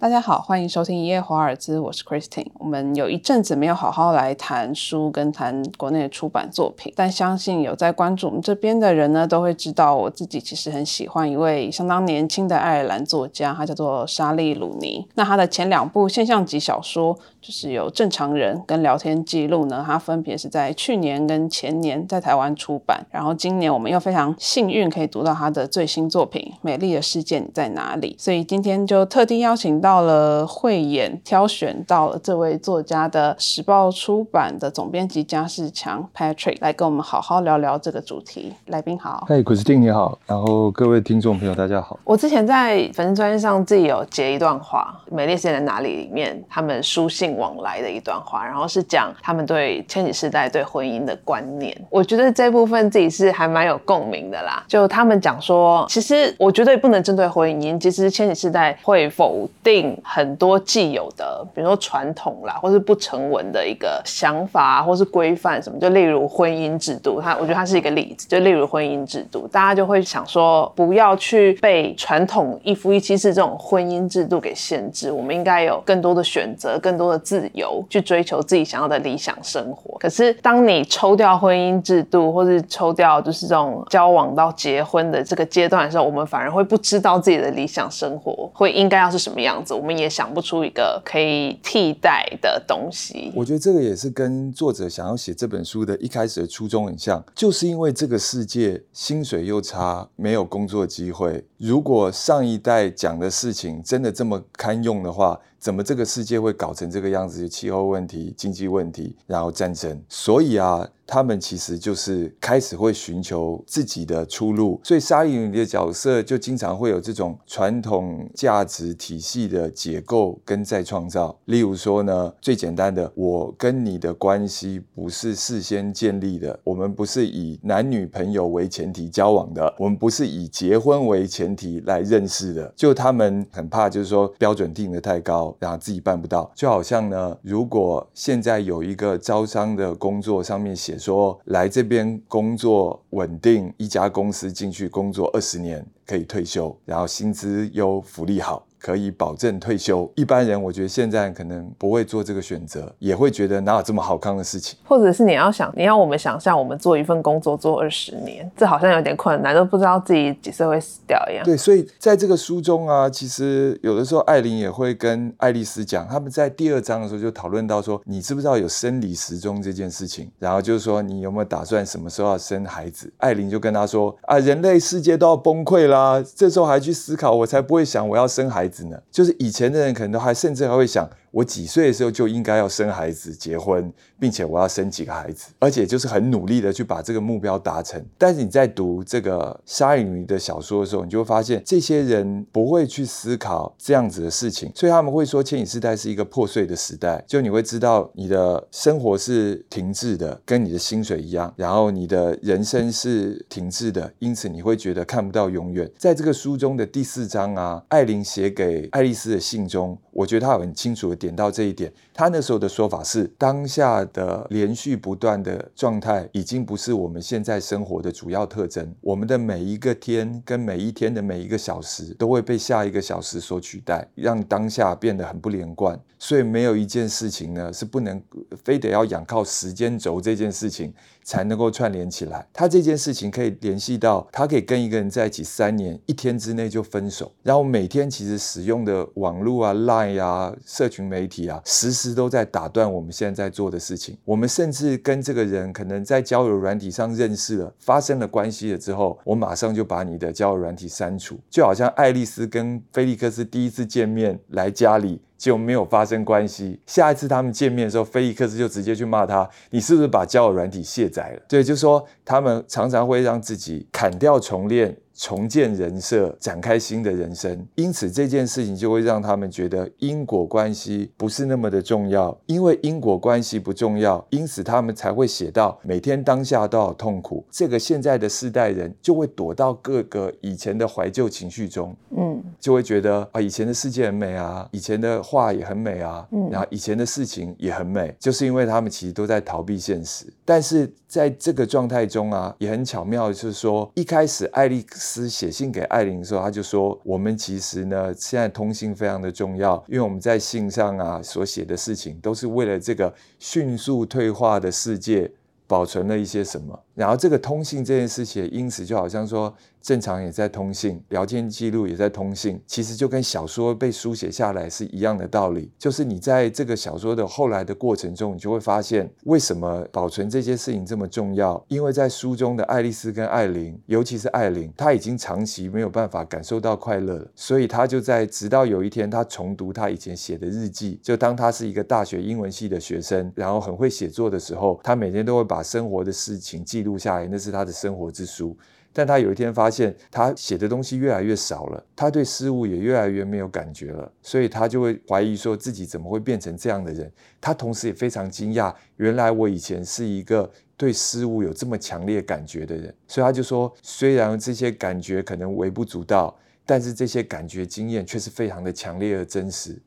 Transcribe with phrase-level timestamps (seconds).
[0.00, 2.46] 大家好，欢迎收听一夜华尔兹，我是 Christine。
[2.54, 15.06] 我们有一阵子没有好好来谈书跟谈国内的出版作品，但相信有在关注我们这边的人呢，都会知道我自己其实很喜欢一位相当年轻的爱尔兰作家，他叫做莎莉·鲁尼。
[15.16, 30.00] 那他的前两部现象级小说就是有《正常人》跟《聊天记录》呢，他分别是在去年跟前年在台湾出版，然后今年我们又非常幸运可以读到他的最新作品《美丽的世界你在哪里》，所以今天就特地邀请到。
[30.00, 38.54] 了慧眼挑选到了这位作家的时报出版的总编辑加世强 Patrick 来跟我们好好聊聊这个主题。
[38.66, 41.98] 来宾好，嗨，Christine 你好，然后各位听众朋友大家好。
[42.02, 51.76] 我之前在粉丝专页上自己有截一段话，《美丽世界在哪里》里面他们书信往来的一段话，然后是讲他们对千禧世代对婚姻的观念。
[51.90, 54.64] 我觉得这部分自己是还蛮有共鸣的啦。
[54.68, 59.96] 就他们讲说，其实我绝对不能针对婚姻，其实千禧世代会否定。
[60.02, 68.26] 很多既有的，比如说传统啦，或是不成文的一个想法，或是规范什么，就例如婚姻制度，它我觉得它是一个例子。
[68.28, 79.96] 就例如婚姻制度，大家就会想说，不要去被传统一夫一妻制这种婚姻制度给限制，我们应该有更多的选择，更多的自由，去追求自己想要的理想生活。
[79.98, 89.74] 可是，当你抽掉婚姻制度，或是抽掉就是这种交往到结婚的这个阶段的时候，我们反而会不知道自己的理想生活会应该要是什么样子。
[89.74, 93.30] 我们也想不出一个可以替代的东西。
[93.36, 101.44] 我觉得这个也是跟作者想要写这本书的一开始的初衷很像，就是因为这个世界薪水又差，没有工作机会。
[101.58, 107.48] 如果上一代讲的事情真的这么堪用的话，怎么这个世界会搞成这个样子？
[107.48, 110.02] 气候问题、经济问题，然后战争。
[110.08, 110.88] 所以啊。
[111.10, 121.36] 他们其实就是开始会寻求自己的出路，所以沙莉女的角色就经常会有这种传统价值体系的解构跟再创造。
[121.46, 132.72] 例如说呢，最简单的，我跟你的关系不是事先建立的，我们不是以男女朋友为前提交往的，我们不是以结婚为前提来认识的。
[132.76, 136.48] 就他们很怕，就是说标准定的太高，然后自己办不到。
[136.54, 140.99] 就好像呢，如果现在有一个招商的工作，上面写。
[141.00, 148.66] 说来这边工作稳定，一家公司进去工作二十年可以退休，然后薪资优，福利好。
[148.80, 154.78] 可以保证退休，一般人我觉得现在可能不会做这个选择，也会觉得哪有这么好康的事情？
[154.84, 161.44] 或者是你要想，你要我们想象我们做一份工作做二十年，这好像有点困难，都不知道自己几岁会死掉一样。
[161.44, 170.30] 对，所以在这个书中啊，其实有的时候艾琳也会跟爱丽丝讲，他们在第二章的时候就讨论到说，你知不知道有生理时钟这件事情？
[170.38, 173.12] 然后就是说，你有没有打算什么时候要生孩子？
[173.18, 178.69] 艾琳就跟他说啊，人类世界都要崩溃啦，这时候还去思考，我才不会想我要生孩子。
[178.70, 181.08] 子呢，就是以前的人可能都还甚至还会想。
[181.30, 188.04] 我几岁的时候就应该要生孩子、结婚，并且我要生几个孩子，而且就是很努力的去把这个目标达成。
[188.18, 197.22] 但是你在读这个沙莉女的小说的时候，你就会发现这些人不会去思考这样子的事情，所以他们会说千禧世代是一个破碎的时代。
[197.28, 205.88] 就你会知道你的生活是停滞的，跟你的薪水一样，然后你的人生是停滞的，因此你会觉得看不到永远。
[205.96, 211.14] 在这个书中的第四章啊，艾琳写给爱丽丝的信中，我觉得他很清楚。
[211.20, 218.94] 点到这一点，他那时候的说法是：当下的连续不断的状态已经不是我们现在生活的主要特征。
[219.02, 225.98] 我们的每一个天跟每一天的每一个小时都会被下一个小时所取代，让当下变得很不连贯。
[226.18, 228.22] 所以没有一件事情呢是不能
[228.62, 230.92] 非得要仰靠时间轴这件事情。
[231.22, 232.44] 才能够串联起来。
[232.52, 237.30] 他这件事情可以联系到，他可以跟一个人在一起三年，一天之内就分手。
[237.42, 244.16] 然后每天其实使用的网络啊、Line 啊、社群媒体啊，时时都在打断我们现在在做的事情。
[244.24, 251.36] 我们甚至跟这个人可能在交友软体上认识了，发生了关系了之后，我马上就把你的交友软体删除。
[251.50, 255.20] 就好像爱丽丝跟菲利克斯第一次见面来家里。
[255.40, 256.78] 就没有发生关系。
[256.84, 264.94] 下一次他们见面的时候，菲利克斯就直接去骂他：“你是不是把交友软体卸载了？”对，就说他们常常会让自己砍掉重练。
[265.20, 272.34] 重建人设，展开新的人生，因此这件事情就会让他们觉得因果关系不是那么的重要。
[272.46, 277.44] 因为因果关系不重要，因此他们才会写到每天当下都好痛苦。
[277.50, 290.24] 这个现在的世代人就会躲到各个以前的怀旧情绪中，嗯，就会觉得啊，以前的世界很美啊，以前的画也很美啊，嗯，然后以前的事情也很美，就是因为他们其实都在逃避现实。
[290.46, 295.09] 但是在这个状态中啊，也很巧妙，就是说一开始爱丽丝。
[295.10, 305.30] 斯写信给艾琳的时候，他就说：“我们其实呢，现在通信非常的重要，因为我们在信上啊所写的事情，都是为了这个迅速退化的世界
[305.66, 306.78] 保存了一些什么。
[306.94, 315.70] 然后这个通信这件事情，因此就好像说。”正常也在通信，聊天记录也在通信，其实就跟小说被书写下来是一样的道理。
[315.78, 321.62] 就是你在这个小说的后来的过程中，你就会发现为什么保存这些事情这么重要。
[321.68, 338.56] 因为在书中的爱丽丝跟艾琳，尤其是艾琳，她已经长期没有办法感受到快乐，所以她就在直到有一天，她重读她以前写的日记，就当她是一个大学英文系的学生，然后很会写作的时候，她每天都会把生活的事情记录下来，那是她的生活之书。
[338.92, 347.10] 但他有一天发现，他写的东西越来越少了，他对事物也越来越没有感觉了，所以他就会怀疑说自己怎么会变成这样的人。
[347.40, 352.92] 他同时也非常惊讶，原来我以前是一个对事物有这么强烈感觉的人。
[353.06, 359.80] 所以他就说，虽然这些感觉可能微不足道，但是这些感觉经验却是非常的强烈而真实。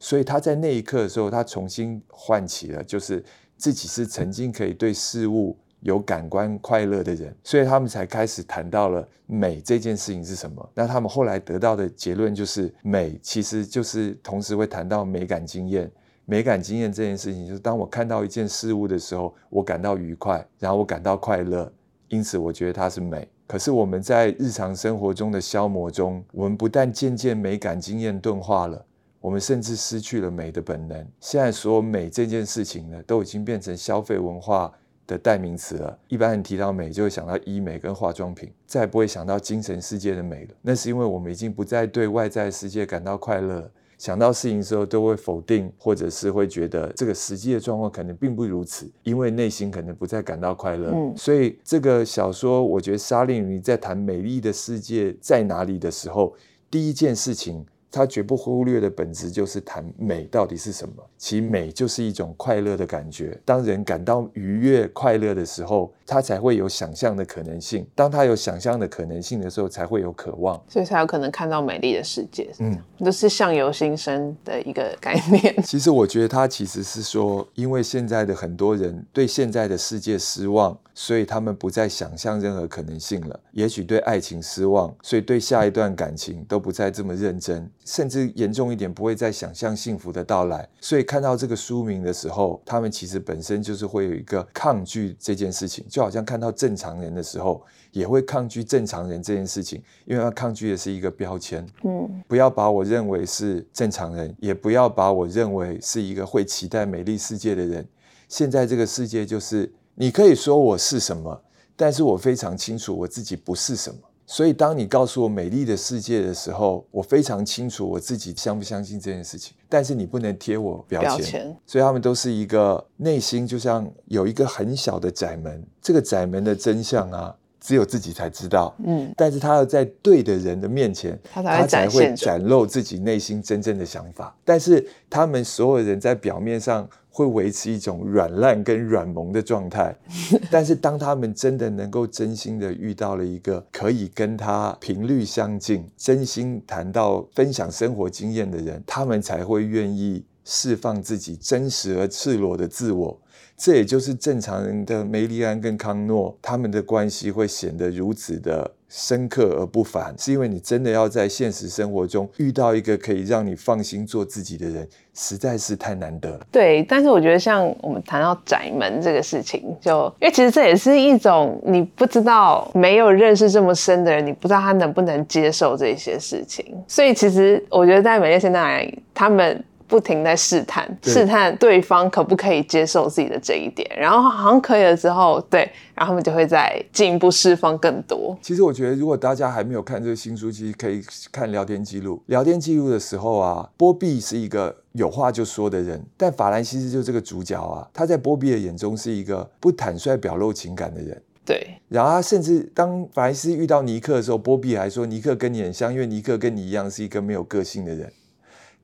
[0.00, 3.22] 所以他在那一刻的时候，他重新唤起了，就是
[3.58, 5.58] 自己是曾经可以对事物。
[5.80, 10.70] 有感官快乐的人，所以他们才开始谈到了美这件事情是什么。
[10.74, 15.90] 那他们后来得到的结论就是，美其实就是同时会谈到美感经验。
[16.24, 21.72] 美感经验这件事情，就是当我看到一件事物的时候，我感到愉快，然后我感到快乐，
[22.08, 23.28] 因此我觉得它是美。
[23.46, 28.84] 可是我们在日常生活中的消磨中，我们不但渐渐美感经验钝化了，
[29.20, 31.06] 我们甚至失去了美的本能。
[31.20, 34.72] 现在所有美这件事情呢，都已经变成消费文化。
[35.06, 35.98] 的代名词了。
[36.08, 40.50] 一般人提到美，就会想到医美跟化妆品，再也不会想到精神世界的美了。
[40.62, 50.90] 那是因为我们已经不再对外在世界感到快乐，想到事情的时候都会否定，或者是会觉得这个实际的状况可能并不如此，因为内心可能不再感到快乐。
[50.92, 56.34] 嗯，所以这个小说，我觉得沙令你在谈美丽的世界在哪里的时候，
[56.70, 57.64] 第一件事情。
[57.96, 60.94] 他绝不忽略的本质就是谈美到底是什么。
[61.16, 63.40] 其美就是一种快乐的感觉。
[63.42, 67.86] 当人感到愉悦、快乐的时候，他才会有想象的可能性。
[67.94, 72.52] 当他有想象的可能性的时候，才会有渴望，所以才有可能看到美丽的世界。
[72.58, 75.56] 嗯，都是相由心生的一个概念。
[75.64, 83.38] 其实我觉得他其实是说，因为现在的很多人对现在的世界失望，所以他们不再想象任何可能性了。
[83.52, 87.70] 也许对爱情失望，所以对下一段感情都不再这么认真。
[87.84, 90.66] 甚至严重一点，不会再想象幸福的到来。
[90.80, 101.64] 所以看到这个书名的时候，他们其实本身就是会有一个抗拒这件事情，就好像看到正常人的时候，也会抗拒正常人这件事情，因为他抗拒的是一个标签。
[101.84, 107.86] 嗯，不要把我认为是正常人，也不要把我认为是一个会期待美丽世界的人。
[108.28, 111.42] 现在这个世界就是，你可以说我是什么，
[111.74, 113.98] 但是我非常清楚我自己不是什么。
[114.26, 119.56] 所以，当你告诉我美丽的世界的时候，我非常清楚我自己相不相信这件事情。
[119.68, 121.56] 但是你不能贴我标签。
[121.64, 127.34] 所以他们都是一个内心就像有一个很小的窄门，这个窄门的真相啊，
[127.66, 128.72] 只有自己才知道。
[128.84, 129.12] 嗯。
[129.16, 134.32] 但是他要在对的人的面前，他才会展露自己内心真正的想法。
[134.44, 136.88] 但是他们所有人在表面上。
[137.16, 139.96] 会维持一种软烂跟软萌的状态，
[140.52, 153.18] 但是当他们真的能够真心的遇到了一个可以跟他频率相近、真心谈到分享生活经验的人，他们才会愿意释放自己真实而赤裸的自我。
[153.56, 166.40] 这也就是正常人的梅丽安跟康诺他们的关系会显得如此的深刻而不凡，是因为你真的要在现实生活中遇到一个可以让你放心做自己的人，实在是太难得了。
[166.52, 176.64] 对，但是我觉得像我们谈到窄门这个事情，就因为其实这也是一种你不知道没有认识这么深的人，你不知道他能不能接受这些事情。
[176.86, 179.64] 所以其实我觉得在美丽现在他们。
[179.88, 185.60] 不停在试探，试探对方可不可以接受自己的这一点，然后好像可以了之后，对，
[185.94, 188.36] 然后他们就会再进一步释放更多。
[188.42, 192.22] 其实我觉得，如果大家还没有看这个新书，其实可以看聊天记录。
[192.26, 201.22] 聊天记录的时候啊，波比是一个有话就说的人，但法兰西斯就这个主角啊，他在波比的眼中是一个不坦率表露情感的人。
[201.44, 208.12] 对，然后他甚至当法兰西斯遇到尼克的时候，波比还说尼克跟你很像，因为尼克跟你一样是一个没有个性的人。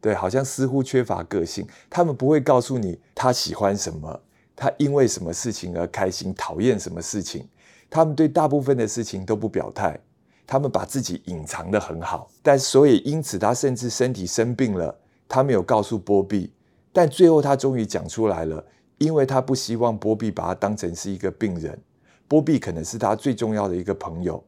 [0.03, 1.67] 对，好像似乎缺乏个性。
[1.89, 4.21] 他们不会告诉你他喜欢什么，
[4.57, 7.49] 他因为什么事情而开心，讨厌什么事情。
[7.89, 9.99] 他们对大部分的事情都不表态，
[10.47, 12.29] 他们把自己隐藏的很好。
[12.43, 16.53] 但所以因此，他甚至身体生病了，他没有告诉波比。
[16.93, 18.65] 但最后他终于讲出来了，
[18.99, 21.81] 因为他不希望波比把他当成是一个病人。
[22.27, 24.43] 波比可能是他最重要的一个朋友，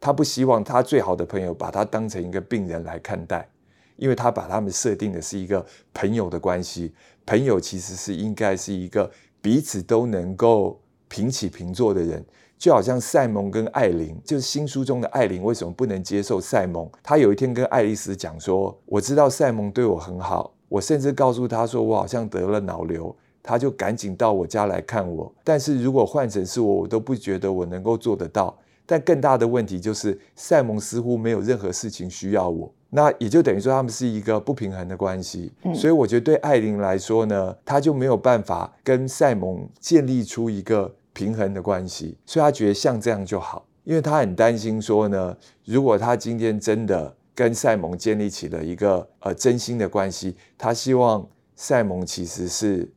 [0.00, 3.48] 他不希望他最好的朋友把他当成一个病人来看待，
[3.96, 6.92] 因为他把他们设定的是一个朋友的关系。
[7.24, 9.10] 朋友其实是应该是一个
[9.40, 12.24] 彼此都能够平起平坐的人，
[12.56, 16.88] 就好像赛蒙跟艾琳，就是新书中的艾琳为什么不能接受赛蒙？
[17.02, 23.14] 他有一天跟爱丽丝讲说：“我知道赛蒙对我很好，我甚至告诉他说我好像得了脑瘤。”
[23.48, 28.58] 他就赶紧到我家来看我，但是如果换成是我，我都不觉得我能够做得到。
[28.84, 35.52] 但更大的问题就是，赛蒙似乎没有任何事情需要我，那也就等于说他们是一个不平衡的关系。
[35.74, 52.90] 所以我觉得对艾琳来说呢，她就没有办法跟赛蒙建立出一个平衡的关系，所以她觉得像这样就好，因为她很担心说呢，如果她今天真的跟赛蒙建立起了一个呃真心的关系，她希望赛蒙其实是。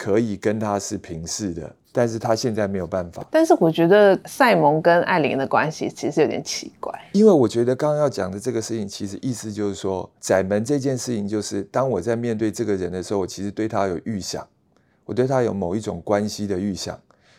[0.00, 3.26] 可以跟他是平视的，但是他现在没有办法。
[3.28, 14.46] 但是我觉得赛蒙跟艾琳的关系其实有点奇怪，因为我觉得刚刚要讲的这个事情，其实意思就是说，窄门这件事情，就是当我在面对这个人的时候，我其实对他有预想，
[15.06, 16.96] 我对他有某一种关系的预想。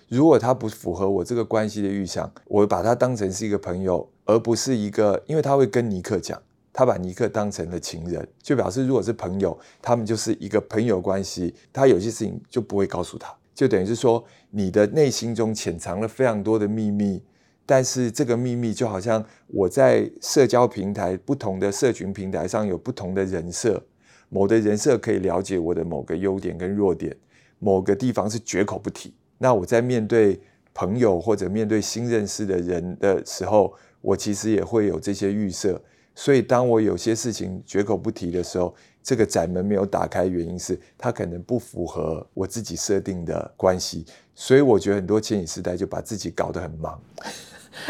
[0.10, 6.38] 如果他不符合我这个关系的预想，我把他当成是一个朋友，而不是一个，因为他会跟尼克讲。
[6.72, 11.54] 他把尼克当成了情人，就表示如果是朋友，他们就是一个朋友关系。
[11.74, 17.22] 他有些事情就不会告诉他，就等于是说你的内心中潜藏了非常多的秘密，
[17.66, 23.84] 但是这个秘密就好像我在社交平台不同的社群平台上有不同的人设，
[24.30, 27.14] 某的人设可以了解我的某个优点跟弱点，
[27.60, 29.14] 某个地方是绝口不提。
[29.38, 30.40] 那我在面对
[30.74, 35.82] 朋友或者面对新认识的人的时候，我其实也会有这些预设。
[36.16, 44.06] 所以，当我有些事情绝口不提的时候，这个窄门没有打开，原因是它可能不符合我自己设定的关系。
[44.36, 47.02] 所以，我觉得很多千禧世代就把自己搞得很忙，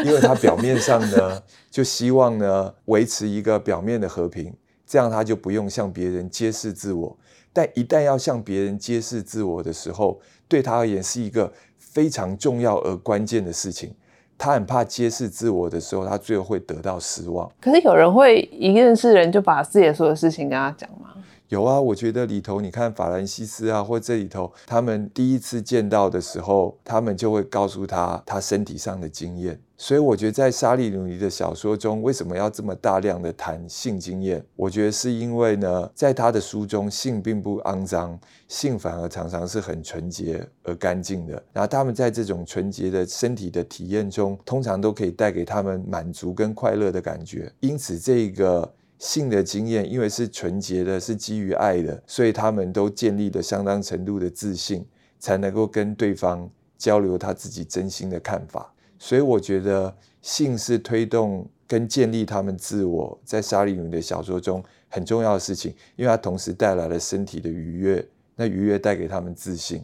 [0.04, 4.54] 因为他表面上呢，就希望呢维持一个表面的和平，
[4.86, 7.18] 这样他就不用向别人揭示自我。
[7.52, 13.92] 但一旦要向别人揭示自我的时候，对他而言是一个非常重要而关键的事情。
[14.42, 17.46] 他很怕揭示自我的时候，他最后会得到失望。
[17.60, 21.10] 可是有人会一认识人就把自己所有事情跟他讲吗？
[21.50, 29.60] 有啊，我觉得里头你看法兰西斯啊，或这里头他们第一次见到的时候，他们就会告诉他他身体上的经验。
[29.76, 34.44] 所以我觉得在沙利努尼的小说中，为什么要这么大量的谈性经验？
[34.54, 38.16] 我觉得是因为呢，在他的书中，性并不肮脏，
[38.46, 41.42] 性反而常常是很纯洁而干净的。
[41.52, 47.52] 然后他们在这种纯洁的身体的体验中，通常都可以带给他们满足跟快乐的感觉。
[47.58, 54.84] 因此，这个性的经验，因为是纯洁的，是基于爱的，所以他们都建立了相当程度的自信，
[55.18, 58.70] 才能够跟对方交流他自己真心的看法。
[58.98, 69.82] 所以我觉得性是推动跟建立他们自我，在沙利努的小说中很重要的事情，因为它同时带来了身体的愉悦，那愉悦带给他们自信，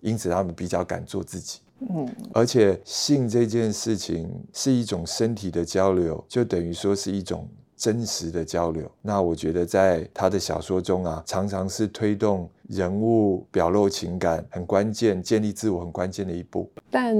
[0.00, 1.60] 因此他们比较敢做自己。
[1.88, 7.48] 嗯，而且性这件事情是一种身体的交流，就等于说是一种。
[7.80, 16.70] 真实的交流，那我觉得在他的小说中啊，常常是推动人物表露情感很关键、建立自我很关键的一步。
[16.90, 17.14] 但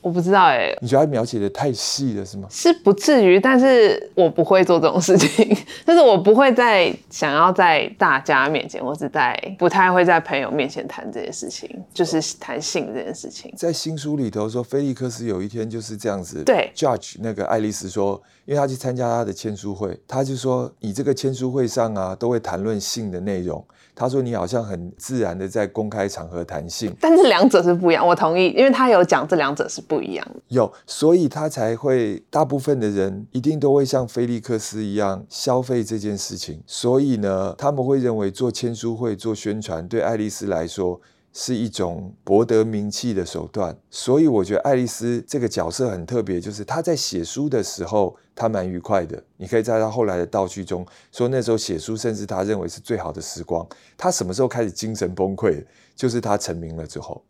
[0.00, 2.48] 我不知道哎，你觉得他描写的太细了是吗？
[2.50, 5.48] 是不至于，但是我不会做这种事情，
[5.86, 13.52] 就是我不会在想要在大家面前，或是在不太会在朋友面前谈这些事情，就是谈性这件事情。
[13.56, 18.20] 在新书里头说，菲利克斯有一天就是这样子，对，judge 那个爱丽丝说。
[18.44, 23.62] 因为他去参加他的签书会，他就说：“你这个签书会上啊，都会谈论性的内容。”
[23.94, 30.40] 他说：“你好像很自然的在公开场合谈性。”但是两者是不一样，我同意，因为他有讲这两者是不一样的。
[30.48, 36.62] 有，所以他才会大部分的人一定都会像菲利克斯一样消费这件事情。
[36.66, 41.00] 所以呢，他们会认为做签书会、做宣传，对爱丽丝来说。
[41.40, 49.22] 是一种博得名气的手段，所以我觉得爱丽丝这个角色很特别，就是她在写书的时候，她蛮愉快的。
[49.36, 53.64] 你可以在她后来的道叙中说，那时候写书，甚至她认为是最好的时光。
[53.96, 55.64] 她什么时候开始精神崩溃？
[55.94, 57.22] 就是她成名了之后，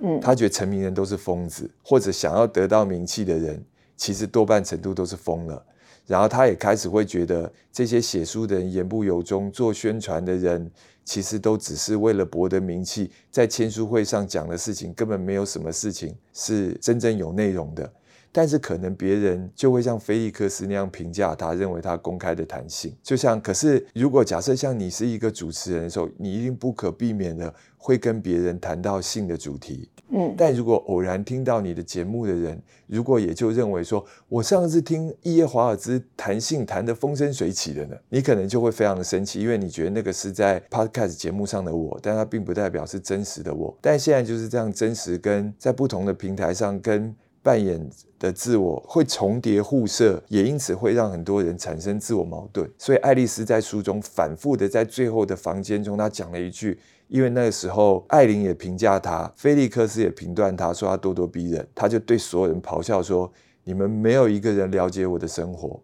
[0.00, 3.64] 嗯，她觉得成名人都是疯子，或者想要得到名气的人，
[3.96, 5.64] 其实多半程度都是疯了。
[6.06, 10.70] 然后他也开始会觉得，这些写书的人言不由衷，做宣传的人。
[11.04, 17.92] 其实都只是为了博得名气，在签书会上讲的事情根本没有什么事情是真正有内容的。
[18.32, 22.96] 但是可能别人就会像菲利克斯那样评价他，认为他公开的弹性。
[23.02, 29.88] 就像，可是如果假设像你是一个主持人的时候，你一定不可避免的会跟别人谈到性的主题。
[30.14, 43.74] 嗯，但如果偶然听到你的节目的人，如果也就认为说，我上次听伊耶华尔兹谈性谈得风生水起的呢，你可能就会非常的生气，因为你觉得那个是在 podcast 节目上的我，但它并不代表是真实的我。
[43.80, 52.70] 但现在就是这样，真实跟在不同的平台上跟扮演的自我会重叠互射，也因此会让很多人产生自我矛盾。
[52.78, 56.78] 所以爱丽丝在书中反复的在最后的房间中，她讲了一句。
[57.08, 63.30] 因为那个时候，艾琳也评价他，菲利克斯也评断他说他咄咄逼人，他就对所有人咆哮说
[63.64, 65.78] ：“你们没有一个人了解我的生活。”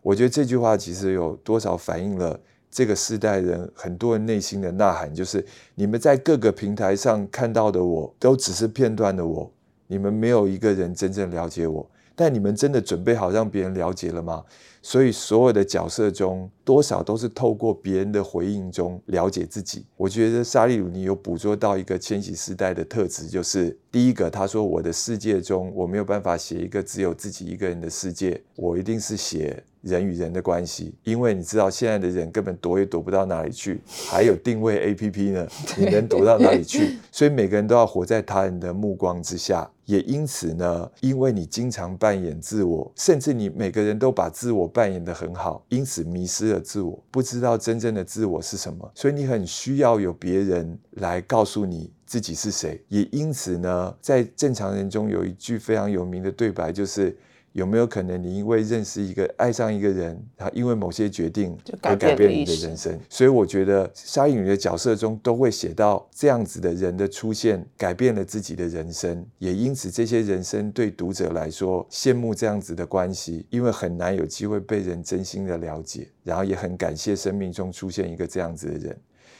[0.00, 2.40] 我觉得这句话其实有多少反映了
[2.70, 9.52] 这个世代人很多人内心的呐喊，就是你们在各个平台上看到的我都只是片段的我，
[9.90, 11.84] 你们没有一个人真正了解我。
[12.14, 14.44] 但你们真的准备好让别人了解了吗？
[14.82, 19.86] 所以所有的角色中，多少都是透过别人的回应中了解自己。
[19.96, 30.94] 我觉得沙利鲁尼有捕捉到一个千禧时代的特质，就是第一个，他说我的世界中我没有办法写一个只有自己一个人的世界，我一定是写人与人的关系。
[31.04, 35.46] 因为你知道现在的人根本躲也躲不到哪里去，还有定位 A P P 呢，
[35.78, 36.98] 你能躲到哪里去？
[37.10, 39.70] 所以每个人都要活在他人的目光之下。
[39.86, 48.88] 也因此呢，因为你经常扮演自我，甚至你每个人都把自我扮演得很好，因此迷失了自我，不知道真正的自我是什么。
[48.94, 52.80] 所以你很需要有别人来告诉你自己是谁。
[52.86, 57.16] 也因此呢，在正常人中有一句非常有名的对白，就是。
[57.52, 62.98] 有没有可能你因为认识一个、爱上一个人，他因为某些决定而改变你的人生？
[63.08, 78.96] 所以我觉得沙影女的角色中都会写到这样子的人的出现，改变了自己的人生，也因此这些人生对读者来说羡慕这样子的关系，因为很难有机会被人真心的了解，然后也很感谢生命中出现一个这样子的人。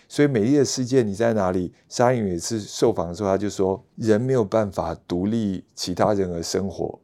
[0.08, 1.72] 所以美丽的世界你在哪里？
[1.88, 6.98] 沙影女是受访的时候，他就说：人没有办法独立其他人而生活。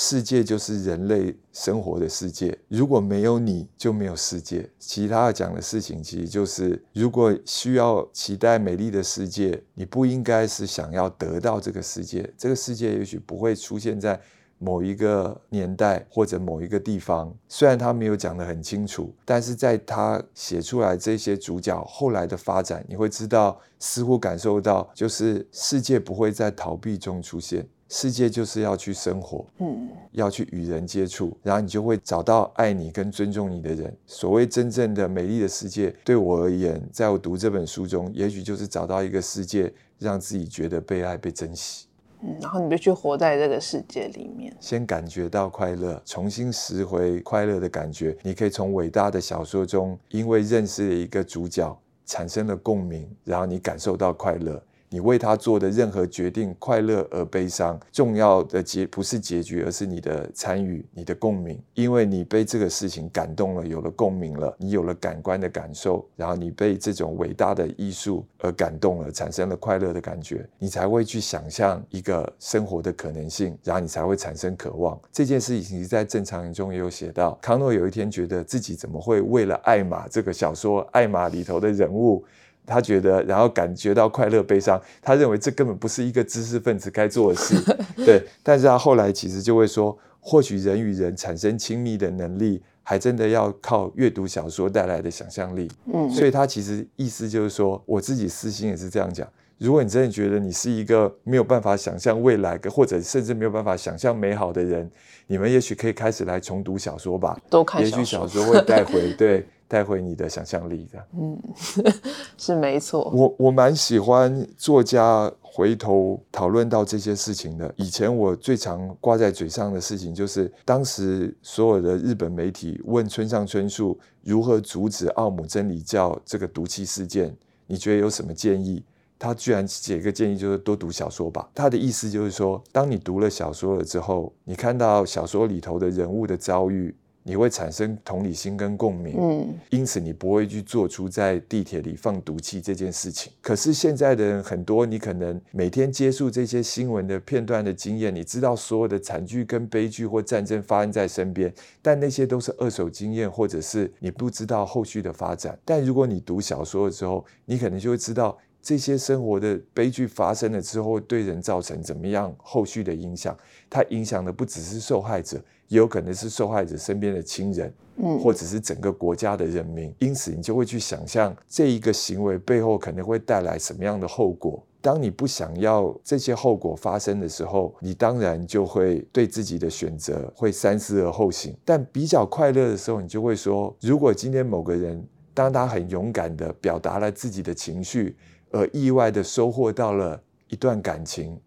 [0.00, 4.70] 世界就是人类生活的世界，如果没有你就没有世界。
[4.78, 12.32] 其他讲的事情其实就是，如果需要期待美丽的世界，你不应该是想要得到这个世界。
[12.38, 14.20] 这个世界也许不会出现在
[14.58, 17.34] 某一个年代或者某一个地方。
[17.48, 27.66] 虽然他没有讲得很清楚，但是在他写出来这些主角后来的发展，你会知道，似乎感受到，就是世界不会在逃避中出现。
[27.88, 33.96] 世界就是要去生活，嗯，要去与人接触，然后你就会找到爱你跟尊重你的人。
[34.06, 41.86] 所谓真正的美丽的世界，对我而言，在我读这本书中，也许就是找到一个世界，让自己觉得被爱、被珍惜。
[42.20, 48.14] 嗯，然后你就去活在这个世界里面，先感觉到快乐，重新拾回快乐的感觉。
[48.22, 51.74] 你可以从伟大的小说中，因为认识了一个主角，
[52.04, 54.62] 产生了共鸣，然后你感受到快乐。
[54.90, 61.60] 你为他做的任何决定，快乐而悲伤，重要的结不是结局，而是你的参与，你的共鸣。
[61.74, 74.98] 因为你被这个事情感动了，有了共鸣了，你有了感官的感受，然后你被这种伟大的艺术而感动了，产生了快乐的感觉，你才会去想象一个生活的可能性，然后你才会产生渴望。
[75.12, 82.24] 这件事情在正常人中也有写到，康诺有一天觉得自己怎么会为了艾玛这个小说，艾玛里头的人物。
[82.68, 87.56] 他觉得，然后感觉到快乐、悲伤，他认为这根本不是一个知识分子该做的事。
[88.04, 95.70] 对，但是他后来其实就会说，或许人与人产生亲密的能力，还真的要靠阅读小说带来的想象力。
[95.92, 99.26] 嗯，所以他其实意思就是说，我自己私心也是这样讲。
[99.58, 104.90] 如果你真的觉得你是一个没有办法想象未来，或者甚至没有办法想象美好的人，
[105.26, 107.38] 你们也许可以开始来重读小说吧。
[107.50, 109.46] 多看也许小说会带回 对。
[109.70, 111.38] 带回你的想象力的，嗯，
[112.38, 113.12] 是没错。
[113.14, 117.70] 我我蛮喜欢作家回头讨论到这些事情的。
[117.76, 128.82] 以前我最常挂在嘴上的事情，就是当时所有的日本媒体问村上春树如何阻止奥姆真理教这个毒气事件，你觉得有什么建议？
[129.18, 131.48] 他居然写一个建议，就是多读小说吧。
[131.54, 136.94] 他的意思就是说，当你读了小说了之后，你看到小说里头的人物的遭遇。
[137.24, 143.30] 你会产生同理心跟共鸣，嗯，因此你不会去做出在地铁里放毒气这件事情。
[143.42, 151.52] 可是现在的人很多，你可能每天接触这些新闻的片段的经验，你知道所有的惨剧跟悲剧或战争发生在身边，
[151.82, 155.58] 但那些都是二手经验，或者是你不知道后续的发展。
[155.66, 158.38] 但如果你读小说的时候，你可能就会知道。
[158.62, 163.36] 这些生活的悲剧发生了之后，对人造成怎么样后续的影响？
[163.70, 169.94] 它影响的不只是受害者，也有可能是受害者身边的亲人，嗯或者是整个国家的人民。
[170.00, 174.62] 因此，你就会去想象这一个行为背后可能会带来什么样的后果。
[174.80, 181.56] 当你不想要这些后果发生的时候，你当然就会对自己的选择会三思而后行。
[181.64, 188.16] 但比较快乐的时候，你就会说：如果今天某个人当他很勇敢地表达了自己的情绪，
[188.50, 191.38] 而意外的收获到了一段感情，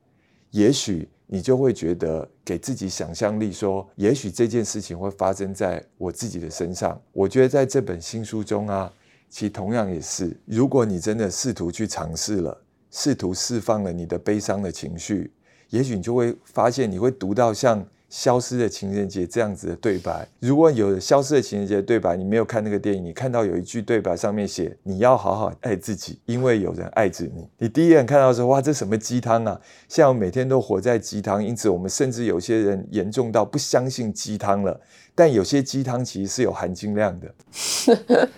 [0.51, 7.01] 也许你就会觉得给自己想象力说，也许这件事情会发生在我自己的身上。
[7.11, 8.91] 我觉得在这本新书中啊，
[9.29, 15.31] 其实同样也是，如果你真的试图去尝试了，试图释放了你的悲伤的情绪，
[15.69, 17.85] 也许你就会发现，你会读到像。
[18.11, 29.59] 消失的情人节这样子的对白，如果有消失的情人节的对白，你没有看那个电影，你看到有一句对白上面写“你要好好爱自己，因为有人爱着你”，你第一眼看到说哇，这什么鸡汤啊！
[29.87, 34.77] 像我每天都活在鸡汤，因此我们甚至有些人严重到不相信鸡汤了。
[35.13, 37.33] 但有些鸡汤其实是有含金量的，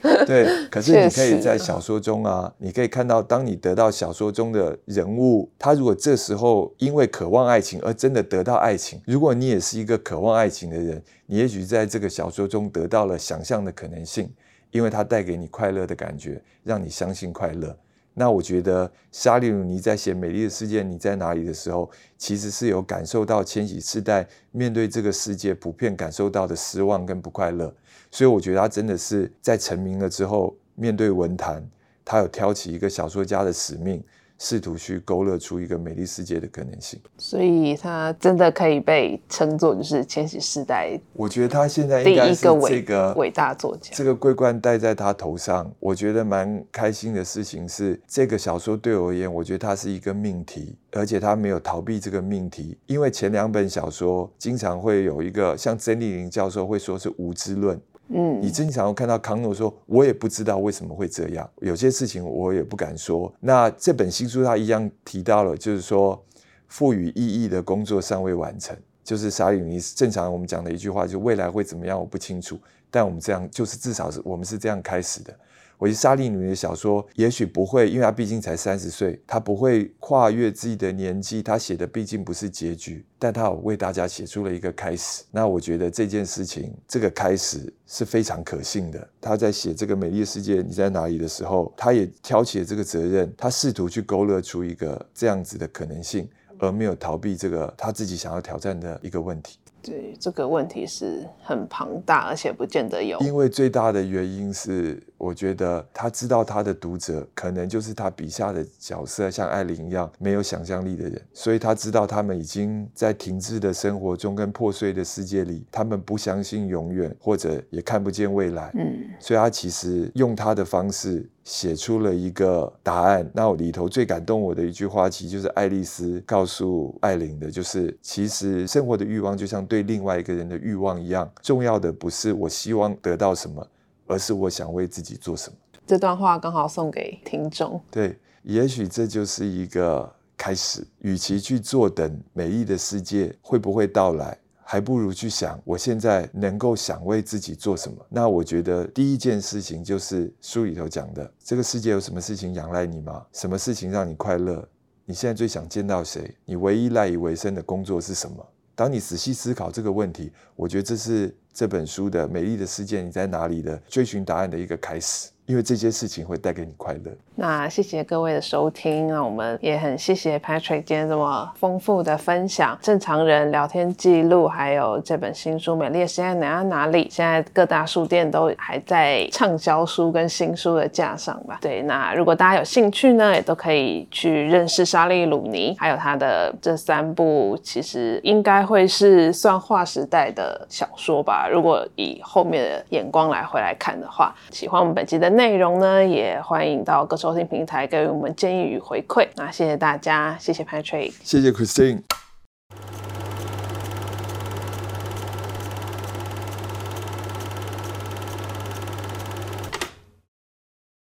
[0.26, 0.68] 对。
[0.70, 14.30] 可是你可以在小说中啊，你可以看到，当你得到小说中的人物，他如果这时候因为渴望爱情而真的得到爱情，如果你也是一个渴望爱情的人，你也许在这个小说中得到了想象的可能性，
[14.72, 17.78] 因为它带给你快乐的感觉，让你相信快乐。
[18.16, 27.74] 那我觉得沙利鲁尼在写《美丽的世界你在哪里》的时候，其实是有感受到千禧世代面对这个世界普遍感受到的失望跟不快乐，
[28.12, 31.68] 所以我觉得他真的是在成名了之后，面对文坛，
[32.06, 34.04] 他有挑起一个小说家的使命。
[34.40, 41.00] 试图去勾勒出一个美丽世界的可能性，所以他真的可以被称作就是千禧世代。
[41.14, 57.80] 我觉得他现在应该是这个伟大作家，这个桂冠戴在他头上，我觉得蛮开心的事情是，这个小说对我而言，我觉得它是一个命题，而且他没有逃避这个命题，因为前两本小说经常会有一个像曾丽玲教授会说是无知论。
[58.16, 66.24] 嗯，你经常看到康诺说：“我也不知道为什么会这样，有些事情我也不敢说。”那这本新书他一样提到了，就是说
[66.68, 72.60] 赋予意义的工作尚未完成，就是沙里尼正常我们讲的一句话，就未来会怎么样我不清楚，
[72.94, 75.36] 但我们这样就是至少是我们是这样开始的。
[75.80, 81.42] 我觉得沙利女的小说也许不会，因为她毕竟才三十岁，她不会跨越自己的年纪。
[81.42, 85.24] 她写的毕竟不是结局，但她为大家写出了一个开始。
[85.32, 89.06] 那我觉得这件事情，这个开始是非常可信的。
[89.20, 96.30] 她在写这个美丽的世界你在哪里的时候，她也挑起了这个责任，她试图去勾勒出一个这样子的可能性，
[96.60, 99.58] 而没有逃避这个她自己想要挑战的一个问题。
[99.84, 103.20] 对这个问题是很庞大，而且不见得有。
[103.20, 118.72] 因为最大的原因是，我觉得他知道他的读者可能就是他笔下的角色，像艾琳一样没有想象力的人，所以他知道他们已经在停滞的生活中跟破碎的世界里，他们不相信永远，或者也看不见未来。
[118.76, 123.28] 嗯，所以他其实用他的方式写出了一个答案。
[123.34, 129.64] 那我里头最感动我的一句话，其实就是爱丽丝告诉艾琳的，就是其实生活的欲望就像。
[129.64, 133.66] 对另外一个人的欲望一样，重要的不是我希望得到什么，
[134.14, 135.58] 而是我想为自己做什么。
[135.86, 137.82] 这段话刚好送给听众。
[137.92, 140.86] 对，也许这就是一个开始。
[141.00, 147.98] 与其去坐等美丽的世界会不会到来，还不如去想我现在能够想为自己做什么。
[148.08, 153.26] 那我觉得第一件事情就是书里头讲的：这个世界有什么事情仰赖你吗？
[153.34, 154.66] 什么事情让你快乐？
[155.06, 156.34] 你现在最想见到谁？
[156.46, 158.46] 你唯一赖以为生的工作是什么？
[158.74, 167.12] 当你仔细思考这个问题，我觉得这是这本书的美丽的世界你在哪里的追寻答案的一个开始，因为这些事情会带给你快乐。
[167.36, 181.58] 那谢谢各位的收听，那我们也很谢谢 Patrick 今天这么丰富的分享，正常人聊天记录，还有这本新书《美丽的世界哪哪里》，现在各大书店都还在畅销书跟新书的架上吧。
[181.60, 191.50] 对，那如果大家有兴趣呢，也都可以去认识莎莉鲁尼，还有他的这三部，其实应该会是算划时代的小说吧。
[191.52, 199.28] 如果以后面的眼光来回来看的话，喜欢我们本期的内容呢也欢迎到各收听平台给予我们建议与回馈。
[199.36, 202.02] 那谢谢大家谢谢 patrick 谢谢 christine